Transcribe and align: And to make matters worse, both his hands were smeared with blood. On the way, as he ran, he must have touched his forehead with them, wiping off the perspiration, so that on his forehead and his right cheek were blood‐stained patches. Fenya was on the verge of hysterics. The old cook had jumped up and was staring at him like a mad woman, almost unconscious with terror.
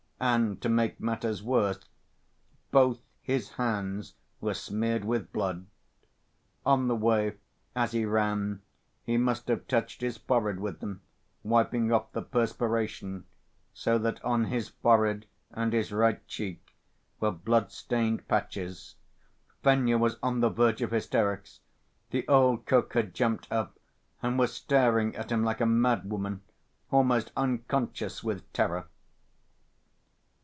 And 0.23 0.61
to 0.61 0.69
make 0.69 0.99
matters 0.99 1.41
worse, 1.41 1.79
both 2.69 2.99
his 3.23 3.53
hands 3.53 4.13
were 4.39 4.53
smeared 4.53 5.03
with 5.03 5.33
blood. 5.33 5.65
On 6.63 6.87
the 6.87 6.95
way, 6.95 7.37
as 7.75 7.91
he 7.93 8.05
ran, 8.05 8.61
he 9.03 9.17
must 9.17 9.47
have 9.47 9.67
touched 9.67 10.01
his 10.01 10.17
forehead 10.17 10.59
with 10.59 10.79
them, 10.79 11.01
wiping 11.41 11.91
off 11.91 12.11
the 12.11 12.21
perspiration, 12.21 13.25
so 13.73 13.97
that 13.97 14.23
on 14.23 14.43
his 14.45 14.69
forehead 14.69 15.25
and 15.49 15.73
his 15.73 15.91
right 15.91 16.23
cheek 16.27 16.67
were 17.19 17.33
blood‐stained 17.33 18.27
patches. 18.27 18.97
Fenya 19.63 19.97
was 19.97 20.17
on 20.21 20.39
the 20.39 20.49
verge 20.49 20.83
of 20.83 20.91
hysterics. 20.91 21.61
The 22.11 22.27
old 22.27 22.67
cook 22.67 22.93
had 22.93 23.15
jumped 23.15 23.51
up 23.51 23.79
and 24.21 24.37
was 24.37 24.53
staring 24.53 25.15
at 25.15 25.31
him 25.31 25.43
like 25.43 25.61
a 25.61 25.65
mad 25.65 26.07
woman, 26.11 26.43
almost 26.91 27.31
unconscious 27.35 28.23
with 28.23 28.43
terror. 28.53 28.85